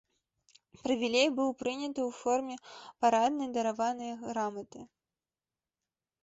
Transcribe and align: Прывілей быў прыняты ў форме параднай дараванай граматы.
Прывілей 0.85 1.27
быў 1.39 1.49
прыняты 1.59 2.01
ў 2.09 2.21
форме 2.21 2.55
параднай 3.05 3.49
дараванай 3.59 4.11
граматы. 4.25 4.79